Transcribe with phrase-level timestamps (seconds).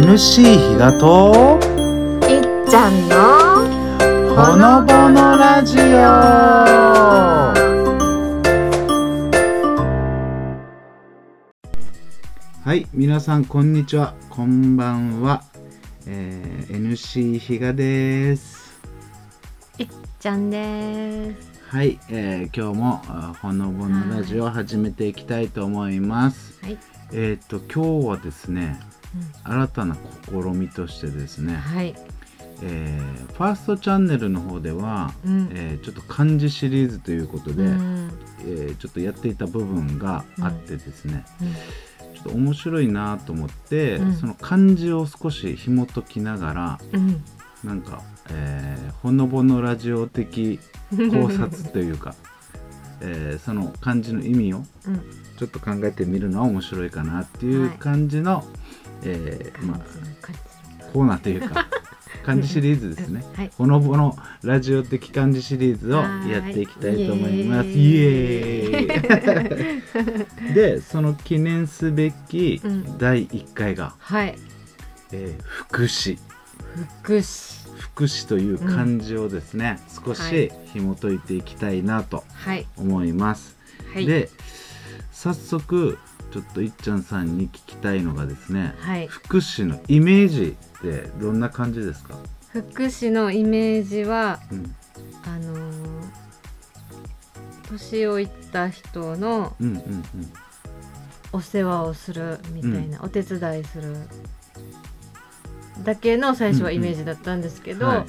[0.00, 1.58] NC 比嘉と
[2.30, 3.16] いっちゃんの
[4.32, 5.82] ほのぼのラジオ。
[12.64, 14.14] はい皆さんこんにちは。
[14.30, 15.42] こんばんは、
[16.06, 18.80] えー NC 比嘉です。
[19.78, 19.88] いっ
[20.20, 21.50] ちゃんです。
[21.70, 26.56] はい、えー今日もあほのぼのラジオを始めていきたいと思います。
[26.62, 26.78] はい、
[27.12, 28.78] えっ、と今日はですね
[29.44, 31.94] 新たな試みとしてですね、はい。
[32.62, 35.48] えーファーストチャンネルの方では、うん。
[35.52, 38.10] えーちょっと漢字シリーズということで、うん。
[38.40, 41.52] えーちょっとやっていた部分があってですね、うん。
[42.14, 44.12] ちょっと面白いなと思って、うん。
[44.16, 47.22] その漢字を少し紐解きながらうん。
[47.64, 50.58] なんか、えーほのぼのラジオ的
[50.90, 52.14] 考察というか、
[53.00, 55.00] えーその漢字の意味をうん。
[55.38, 57.78] ちょっと考えてみるのは面白いかなっていうはい。
[57.78, 58.44] 感じの、
[59.04, 59.78] えーまあ、
[60.22, 60.34] 感
[60.92, 61.66] コーナーというか
[62.24, 63.24] 漢字シリーズですね。
[63.34, 63.50] じはい。
[63.56, 67.68] ほのぼのラジオ的漢字シリーズをやっていきたいと思います。
[67.68, 70.54] イエーイ。
[70.54, 72.98] でその記念すべきうん。
[72.98, 74.36] 第1回が、はい。
[75.12, 76.18] えー福祉。
[77.02, 77.58] 福祉。
[77.78, 80.50] 福祉という漢字をですね、少はしい。
[80.72, 82.66] 紐解いていきたいなとはい。
[82.76, 83.56] 思います。
[83.94, 84.06] はい。
[84.06, 84.28] で
[85.12, 85.98] 早速
[86.30, 89.06] ちょっといっちゃんさんに聞きたいのがですね、はい。
[89.06, 92.14] 福祉のイメージってどんな感じですか、
[92.48, 94.74] 福祉のイメージはうん。
[95.24, 96.18] あのー
[97.70, 100.04] 年老いった人のうんうんうん。
[101.32, 103.94] お世話をするみたいな、お手伝いする。
[105.84, 108.06] だけの最初はイメージだったんですけど、はいはい。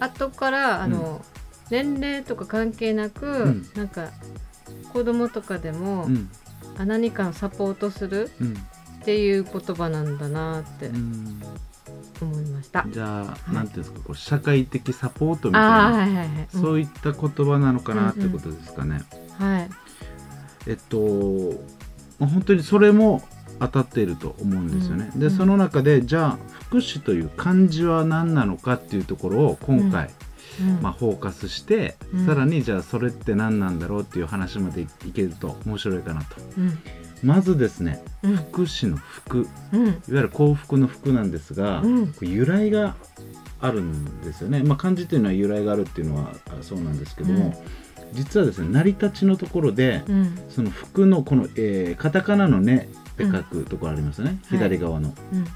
[0.00, 1.24] 後からあの、
[1.70, 3.66] 年齢とか関係なく、ん。
[3.74, 4.10] なんか
[4.92, 6.30] 子供とかでも、うん。
[6.43, 6.43] あ
[6.78, 8.54] 何かのサポートするうん
[9.02, 11.42] っていう言葉なんだなってうん
[12.22, 12.86] 思いました。
[12.88, 16.28] じゃあ、いなんていうんですかこう社会的サポートみたいな、はいはいはい。
[16.48, 19.02] そういった言葉なのかなってことですかね。
[19.38, 19.70] うんはい。
[20.66, 21.60] えっと
[22.18, 23.22] まあ本当にそれも
[23.60, 25.10] 当たっていると思うんですよね。
[25.16, 26.38] でその中でじゃあ
[26.68, 30.10] 福祉という漢字は何なのかっていうところを今回、うん
[30.82, 32.26] まあ、フォーカスして、うん。
[32.26, 36.36] さらにじゃあそれって何なんだろうっていう話までいけると面白いかなと。
[36.58, 36.78] うん。
[37.22, 38.36] まずですねうん。
[38.36, 39.48] 福祉の福。
[39.72, 39.86] うん。
[39.86, 42.14] いわゆる幸福の福なんですが、うん。
[42.20, 42.96] 由来が
[43.60, 47.64] あるんですよね、まあ、漢字っていうのは由来があるっていうのはあそうなんですけども、
[48.12, 50.38] 実はですね成り立ちのところで、うん。
[50.50, 55.46] その福のこの、えーカタカナの「ね」って書くところありますね、うん左側の、うん。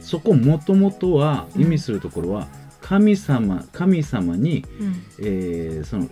[0.00, 1.62] そこもともとはうん。
[1.62, 2.48] 意味するところは
[2.88, 6.04] 神様神様に、うんえーその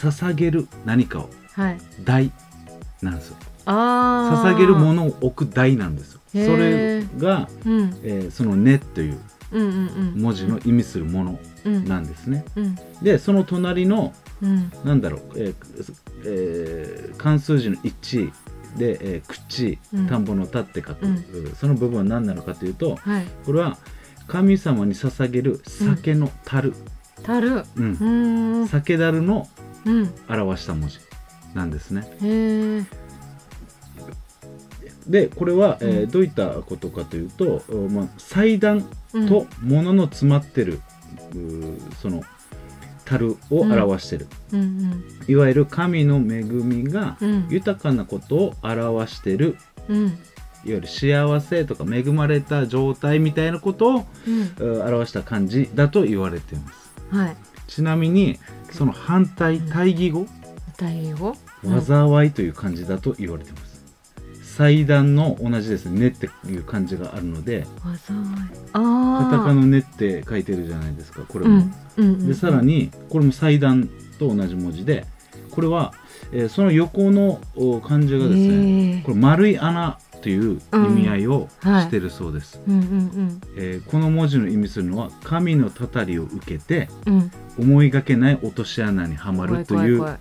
[0.00, 1.78] 捧げる何かをはい。
[2.04, 2.32] 台
[3.02, 3.36] なんですよ。
[3.66, 9.18] 捧げるものを置く台なんですよそれが、うんえーその「ね」という
[9.52, 10.22] うんうんうん。
[10.22, 12.44] 文字の意味するものうんなんですね。
[12.56, 15.54] うんでその隣のうんなんだろう、えー
[16.26, 18.32] えー漢数字の1
[18.76, 21.24] で、えー口うん田んぼの田って書く、うん
[21.58, 23.26] その部分は何なのかというとはい。
[23.46, 23.78] これは
[24.26, 26.72] 神様に捧げる酒の樽、
[27.22, 27.48] 樽。
[27.56, 28.68] ううんーん。
[28.68, 29.48] 酒樽の
[29.84, 30.14] うん。
[30.28, 30.98] 表した文字
[31.54, 32.02] なんですね。
[32.22, 32.84] へえ。
[35.06, 40.80] でこれは、えーうんどういったことかというと、まあ、祭壇うんと物の詰まってる、
[41.32, 42.22] うーその
[43.04, 49.56] 樽を表してる、うんうんいわゆる神の恵みがうん豊かなことを表してる
[50.64, 57.36] ゆる幸せとか恵まれた状態みたいなことをうん表した漢字だと言われていますはい。
[57.66, 58.38] ちなみに
[58.70, 60.26] その反対うん対義語
[60.74, 61.36] 歌い語？
[61.64, 63.74] うん災いという漢字だと言われています
[64.42, 68.18] 祭壇の同じですね「ね」っていう漢字があるので災い。
[68.72, 69.28] カ。
[69.30, 71.62] タカナ「ね」って書いてるじゃないですかこれも。
[71.96, 73.88] でさらにこれも祭壇
[74.18, 75.06] と同じ文字で
[75.50, 75.92] これは、
[76.32, 86.88] えーその横のお漢字がですね、これ丸い穴という意味合いをはいしてるそうです、うんうんえーこの文字の意味するのは神のたたりを受けて。
[87.56, 90.18] 思いがけない落とし穴にはま怖るという。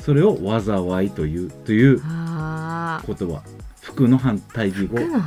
[0.00, 1.96] それを災いというという。
[1.98, 3.42] 言葉
[3.80, 5.20] 服の反対義語反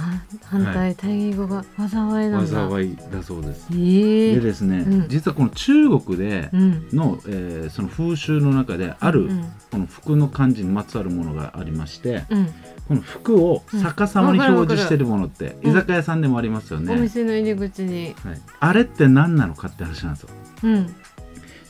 [0.43, 2.69] 反対対義語が災いなんだ。
[2.69, 6.87] 災いだそうです、ええでですね、うん実はこの中国でうん。
[6.91, 12.49] の、えーその風習の中である、うんこの服の漢字にまつわるものがありましてうん。
[12.89, 15.71] この服を逆さまに表示してるものってうん。
[15.71, 18.15] 居酒屋さんでもありますよね、お店の入り口に。
[18.23, 20.29] はい、あれって何なのかって話なんですよ。
[20.63, 20.95] うん。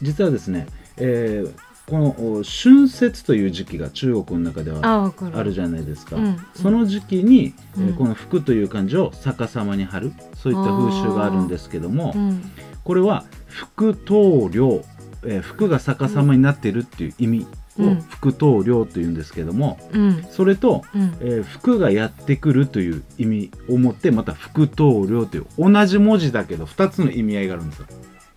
[0.01, 0.65] 実はですね、
[0.97, 1.53] えー
[1.89, 5.53] この春節という時期が中国の中ではある。
[5.53, 6.37] じゃないですか、うん。
[6.53, 7.93] その時期に、えーうん。
[7.95, 12.43] この福という漢字を逆さまに貼るそういった風習があるんですけども、うん。
[12.83, 14.85] これは福棟梁、
[15.23, 17.47] えー福が逆さまになっているっていう意味
[17.79, 18.01] をうん。
[18.01, 20.23] 福棟梁というんですけどもうん。
[20.31, 21.01] それと、うん。
[21.21, 27.85] えー福がやってくるという意味を持ってまた福棟梁という同じ文字だけど2つの意味合いがあるんですよ。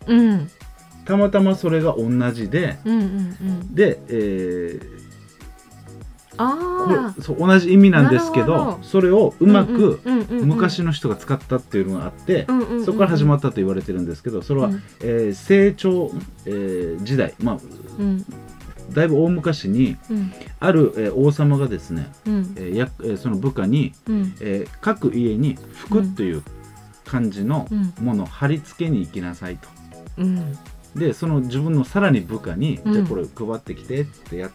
[0.08, 0.50] うん。
[1.04, 3.04] たまたまそれが同じでうんうんう
[3.64, 3.74] ん。
[3.74, 5.02] で、えー
[6.34, 8.78] こあれそう同じ意味なんですけどど。
[8.82, 10.00] それをうあまく
[10.30, 12.46] 昔のの人が使ったっていうのがあって、
[12.84, 14.82] そこから始まっったと言われてるんですけどそれは、うん。
[15.00, 16.10] えー成長、
[16.46, 17.58] えー時代まあ
[17.98, 18.24] うん
[18.90, 20.32] だいぶ大昔にうん。
[20.60, 22.52] ある、えー王様がですね、うん。
[22.56, 24.34] えーやえーその部下に、うん。
[24.40, 26.42] えー各家に「福」という
[27.04, 27.92] 漢字のうん。
[28.04, 29.68] ものを貼り付けに行きなさいと。
[30.18, 30.56] うん。
[30.96, 32.92] でその自分のさらに部下に「うん。
[32.92, 34.50] じゃあこれ配ってきて」ってや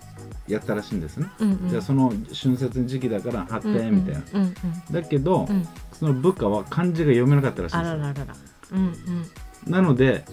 [0.48, 1.28] やったらしいんですね。
[1.40, 1.70] うんうん。
[1.70, 4.22] じゃあその春節の時期だから貼ってみたいな。
[4.34, 4.54] うんうん
[4.92, 5.56] だけど、うん。
[5.58, 7.98] うんその部下は漢字が読めなかったらしいんあですよ。
[8.02, 8.36] らららら。
[8.74, 9.72] うん。
[9.72, 10.24] なので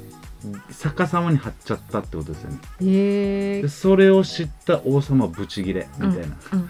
[0.71, 2.59] 逆さまに貼っちゃったってことですよね。
[2.83, 6.37] えでそれを知った王様はブチギレみたいな。
[6.53, 6.69] うん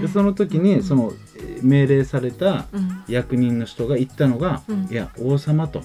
[0.00, 0.64] でその時うん。
[0.64, 3.02] にそのえー命令されたうん。
[3.08, 4.88] 役人の人が言ったのが「うん。
[4.90, 5.82] いや王様」と。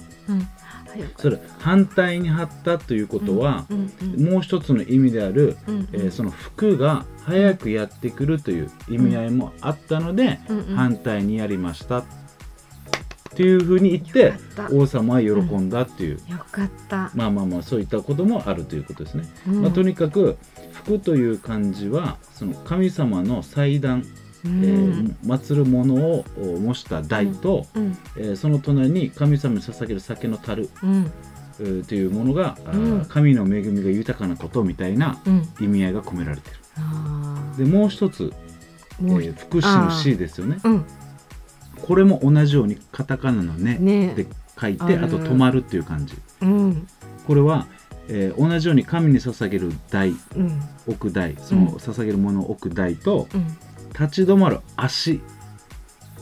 [1.18, 10.76] それ反対に貼ったということは、うんうんもう一つの意味である、うんえーその服が早くやってくるという意味合いもあったので、うんうん。
[10.76, 11.98] 反対にやりました。
[11.98, 12.04] っ
[13.36, 14.34] ていうふうに言って
[14.72, 17.10] 王様は喜んだっていう、よかった。
[17.14, 19.24] まあまあまあそういったこともあるということですね。
[19.46, 19.62] うん。
[19.62, 20.36] まあ、とにかく
[20.72, 24.04] 服という漢字はその神様の祭壇、う
[24.44, 26.24] えんー祀るものを
[26.60, 27.96] 模した台と、うん。
[28.16, 31.10] えーその隣に神様に捧げる酒の樽、うん。
[31.60, 32.56] えーというものが、
[33.08, 35.48] 神の恵みが豊かなことみたいなうん。
[35.60, 36.58] 意味合いが込められている。
[36.78, 40.56] あでもう一つ、ーもうえー福祉の C ですよね。
[40.64, 40.84] うん
[41.82, 44.14] これも同じようにカタカナのねね。
[44.14, 44.26] で
[44.60, 46.14] 書いてあと止まるっていう感じ。
[46.42, 46.88] うん。
[47.26, 47.66] これは、
[48.08, 50.60] えー同じように神に捧げる台うん。
[50.86, 51.68] 置く台そのうん。
[51.76, 53.46] 捧げるものを置く台と、うん。
[53.88, 55.18] 立ち止まる足っ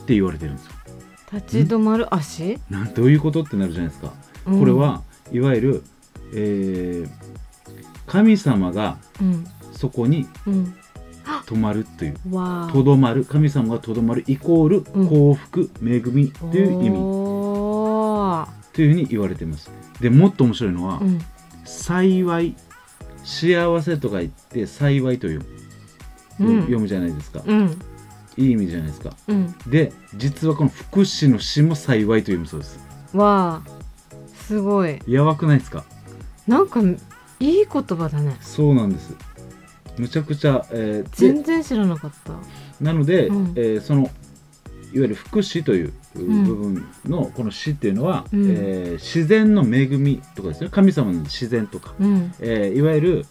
[0.05, 0.71] て言われてるんですよ。
[1.33, 2.59] 立ち止まる足？
[2.69, 4.13] なんどういうことってなるじゃないですか。
[4.47, 4.59] うん。
[4.59, 5.83] これはいわゆる、
[6.33, 7.09] えー
[8.05, 9.45] 神様がうん。
[9.73, 10.75] そこにうん
[11.45, 12.15] 止まるという。
[12.31, 15.07] わとどまる神様がとどまるイコールうん。
[15.07, 16.95] 幸福、恵みという意味。
[18.73, 19.71] というふうに言われています。
[20.01, 21.21] でもっと面白いのは、うん。
[21.63, 22.55] 幸い
[23.23, 25.41] 幸せとか言って幸いという、
[26.39, 26.59] うん。
[26.61, 27.79] 読むじゃないですか、うん。
[28.37, 29.15] いい意味じゃないですか。
[29.27, 29.55] うん。
[29.67, 32.79] で実はこの福祉の死も幸いと読むそうです。
[33.13, 33.69] わあ。
[34.45, 34.99] すごい。
[35.07, 35.85] やばくないですか？
[36.45, 38.37] なんかいい言葉だね。
[38.41, 39.15] そうなんです
[39.97, 42.33] むちゃくちゃ、えーで全然知らなかった。
[42.81, 43.53] なので、うん。
[43.55, 44.09] えーその
[44.93, 46.43] いわゆる福祉というん。
[46.45, 48.49] 部分のこの死っていうのは、うん。
[48.49, 50.69] えー自然の恵みとかですね。
[50.69, 52.33] 神様の自然とか、うん。
[52.39, 53.25] えーいわゆる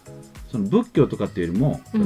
[0.51, 1.97] その仏教とかっていうよりも、う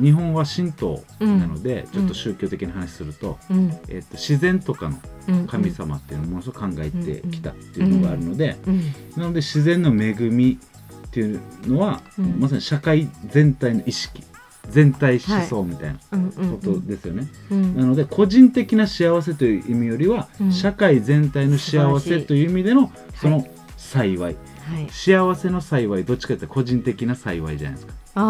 [0.00, 0.02] ん。
[0.02, 3.68] 日本は神道なので、ちょっと宗教的な話すると,、うん。
[3.88, 4.98] えーと自然とかの
[5.28, 5.46] うん。
[5.46, 8.80] 神様っていうのをものすごく考えてきたっていうのがあるので、うん。
[9.16, 10.58] なので自然の恵み
[11.18, 12.38] っていうのは、うん。
[12.38, 14.22] まさに社会全体の意識
[14.70, 17.26] 全体思想みたいなうんうんことですよね。
[17.50, 17.76] うん。
[17.76, 20.52] なので個人的な幸せという意味よりは、うん。
[20.52, 23.46] 社会全体の幸せという意味でのその
[23.76, 24.36] 幸い、はい。
[24.90, 27.92] 幸せの幸いどっちかというと個人的な幸いじゃないですか。
[27.92, 28.20] で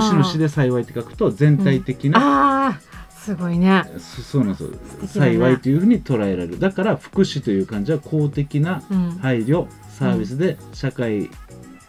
[0.00, 2.80] 福祉の死で幸いって書くと全体的な、ああ
[3.10, 3.84] すごいね。
[3.98, 4.70] そそうなんですよ、
[5.06, 6.58] 幸いというふうに捉えられる。
[6.58, 9.10] だから福祉という漢字は公的なうん。
[9.20, 11.30] 配慮サービスで社会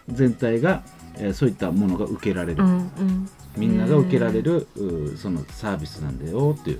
[0.10, 0.84] 全体が、
[1.16, 3.30] えーそういったものが受けられる、うんうん。
[3.56, 4.68] みんなが受けられる、
[5.16, 6.80] そのサービスなんだよっていう。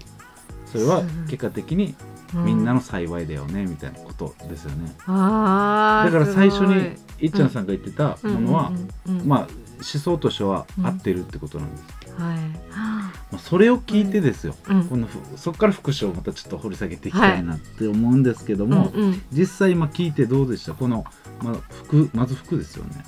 [0.66, 1.96] それは結果的に
[2.36, 2.46] うん。
[2.46, 8.72] みんなの幸いだよねみたいなことですよね、ああだから最初にいっちゃんさんが言ってたものは、
[9.08, 9.14] うん。
[9.16, 9.22] うん。
[9.22, 9.28] うん。
[9.28, 11.84] まあ思想としては合ってるってことなんです、
[12.18, 12.38] はい。
[12.40, 14.86] まあ、それを聞いてですよ、うん。
[14.86, 19.22] このふそこから福祉をまたちょっと掘り下げていきたいなって思うんですけども、うんうん。
[19.32, 20.74] 実際今聞いてどうでした？
[20.74, 21.06] この、
[21.44, 23.04] まあ、服まず服ですよね。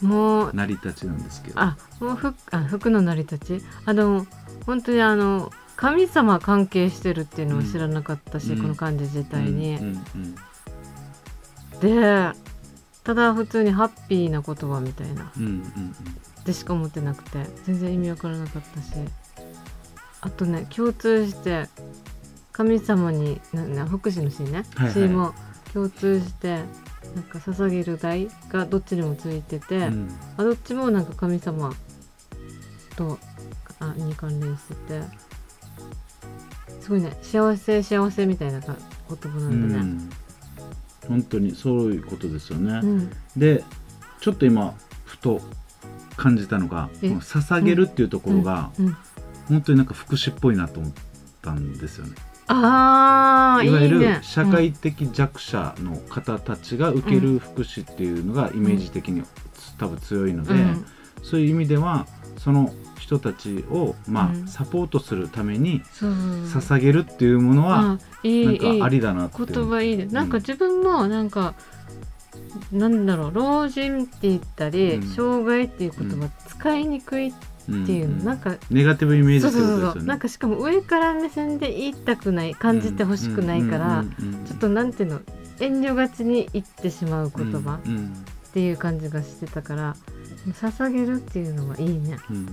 [0.00, 1.60] もう成り立ちなんですけど。
[1.60, 3.64] あもう服あ服の成り立ち？
[3.84, 4.26] あでも
[4.64, 8.62] 本当にあの神様関係してるっていうのは知らなかったし、うん。
[8.62, 10.34] この漢字自体に、うんうん
[11.80, 12.32] で
[13.02, 15.32] ただ普通にハッピーな言葉みたいな。
[15.36, 15.94] うんうん
[16.44, 18.92] でしか思ってなくて全然意味わからなかったし。
[20.22, 21.66] あとね共通して
[22.52, 24.92] 神様になな福祉のシーンね、はいはい。
[24.92, 25.34] シーンも
[25.72, 26.60] 共通して
[27.14, 30.08] なんか捧げる台がどっちにもついてて、うん。
[30.36, 31.72] あどっちもなんか神様
[32.96, 33.18] と
[33.80, 35.02] あに関連してて
[36.80, 38.76] すごいね幸せ幸せみたいなか
[39.08, 39.80] 言葉うなんでね。
[39.82, 40.10] ん。
[41.08, 43.10] 本当にそういうことですよね、うん。
[43.36, 43.64] で
[44.20, 44.74] ちょっと今
[45.04, 45.40] ふと
[46.16, 48.96] 感じたのがこえの捧げるっていうところが、うん。
[49.48, 50.92] 本当になんか福祉っぽいなと思っ
[51.42, 52.14] たんですよね
[52.52, 59.22] ああいいわゆる社会的弱者の方たちが受ける福祉っていうのがイメージ的に
[59.78, 60.86] 多分強いので、うん。
[61.22, 62.06] そういう意味では
[62.38, 64.44] その人たちをまうん。
[64.44, 69.46] あサポートするために捧げるっていうものはなんかありだなっていう。
[69.46, 70.06] 言葉いいね。
[70.06, 71.54] なんか自分もなんか、
[72.72, 75.08] なんだろう老人って言ったり、うん。
[75.08, 84.44] 障害っていう言葉使いにくいっていうの、んなんかネガティブイメージそうそうそうなんかしかも上から目線で言いたくない感じてほしくないから、うんうんうんうん。
[84.46, 85.20] ちょっとなんていうの
[85.60, 89.96] 遠慮がちに言ってしまう言葉うんうんっていう感じがしてたから、
[90.60, 92.18] 捧げるっていうのはいいね。
[92.30, 92.46] うん。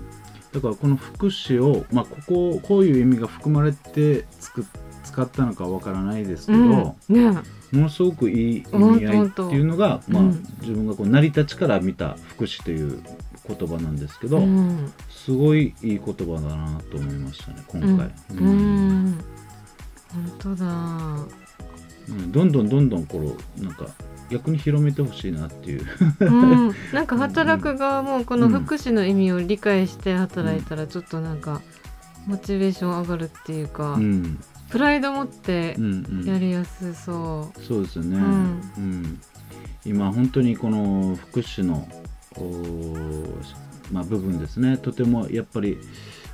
[0.53, 4.65] だからこの福祉を、まあ、こここういう意味が含まれてつく
[5.03, 7.37] 使ったのかわからないですけど、うん、もね
[7.73, 13.01] のすごくいい意味合いっていうのが、まあうん自分がこう成り立ちから見た福祉という
[13.47, 14.91] 言葉なんですけど、うん。
[15.09, 19.05] すごいいい言葉だなと思いましたね今回、ううん。
[19.09, 19.17] ん
[20.13, 20.65] 本当だ。
[22.09, 22.31] うん。
[22.31, 23.87] どんどんどんどんこのなんか
[24.29, 25.85] 逆に広めてほしいなっていう。
[26.19, 31.61] うん、なんか働く側もこの福祉の意味を理解して働いたらちょっとなんか
[32.25, 34.39] モチベーション上がるっていうか、うん。
[34.69, 36.25] プライド持ってうんうん。
[36.25, 38.61] やりやすそそうですよね、うん。
[38.77, 39.21] うん。
[39.85, 41.87] 今本当にこの福祉の
[43.91, 44.77] まあ、部分ですね。
[44.77, 45.77] とてもやっぱり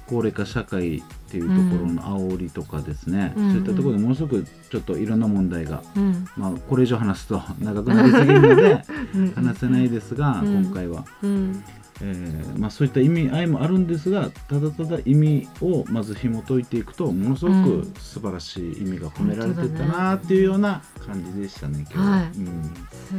[0.07, 5.99] 高齢化社会っていうところの煽りとかですね、うんそういったところでものすごくちょっといろんな問題が、う。
[5.99, 8.83] うん、まあ、これ以上話すと長くなりすぎるので
[9.15, 9.31] うん。
[9.33, 10.63] 話せないですが、うん。
[10.65, 11.63] 今回は、うん、
[12.05, 17.93] えーまあ、そういった意味合いもあるんですがただただ意味をまず紐解いていくとものすごくうん。
[17.97, 22.11] 素晴らしい意味が込められてたなっていうような感じでしたね今日は。
[22.11, 22.23] はい。
[22.37, 22.73] うん。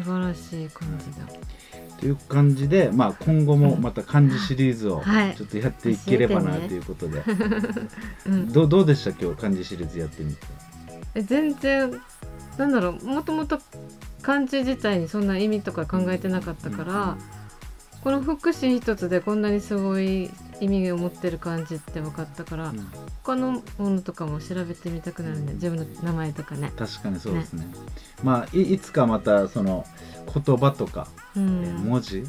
[0.05, 1.26] 素晴らしい感じだ。
[1.99, 5.35] という感じで、まあ、今後もまた漢字シリーズをはい。
[5.35, 7.23] ちょっとやっていければなということで、
[8.26, 10.41] うん、どうどうでした今日漢字シリーズやってみて？
[11.14, 11.91] え全然
[12.59, 13.59] なんだろうもともと
[14.21, 17.17] 漢字自体にそんな意味とか考えてなかったから、
[18.04, 20.30] この福祉一つでこんなにすごい
[20.61, 22.87] 意味を持ってる漢字って分かったから、うん
[23.25, 26.70] 他のものとかも調べてみたくなるね自分の名前とかね。
[26.76, 27.66] 確かにそうですね。
[28.23, 29.87] まあいいつかまたその
[30.44, 32.25] 言葉とか、うえん、文字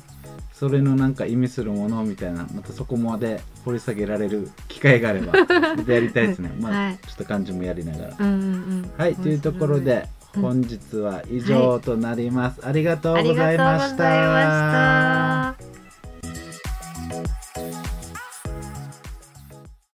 [0.53, 5.53] それのなんか意味するものみたいなまたそこまで掘り下げられる機会があればまた
[5.91, 6.53] やりたいですね。
[6.61, 8.15] まあ、はいちょっと漢字もやりながら。
[8.17, 12.59] うんうんうん、はい、というところで、うん本日は以上となります。
[12.65, 14.71] ありがとうありございましがとうございました
[15.31, 15.34] た。